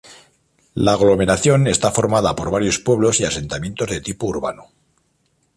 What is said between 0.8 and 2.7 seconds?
aglomeración está formada por